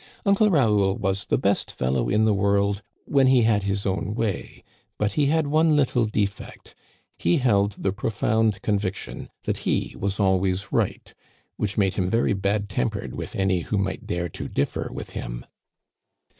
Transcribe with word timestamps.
Uncle 0.25 0.49
Raoul 0.49 0.97
was 0.97 1.27
the 1.27 1.37
best 1.37 1.69
fellow 1.71 2.09
in 2.09 2.25
the 2.25 2.33
world 2.33 2.81
when 3.05 3.27
he 3.27 3.43
.had 3.43 3.61
his 3.61 3.85
own 3.85 4.15
way; 4.15 4.63
but 4.97 5.11
he 5.11 5.27
bad 5.27 5.45
one 5.45 5.75
little 5.75 6.05
defect. 6.05 6.73
He 7.19 7.37
held 7.37 7.73
the 7.77 7.91
profound 7.93 8.63
conviction 8.63 9.29
that 9.43 9.57
he 9.57 9.95
was 9.95 10.19
always 10.19 10.71
right, 10.71 11.13
which 11.55 11.77
made 11.77 11.93
him 11.93 12.09
very 12.09 12.33
bad 12.33 12.67
tem 12.67 12.89
pered 12.89 13.13
with 13.13 13.35
any 13.35 13.59
who 13.59 13.77
might 13.77 14.07
dare 14.07 14.27
to 14.29 14.47
differ 14.49 14.89
with 14.91 15.11
him. 15.11 15.45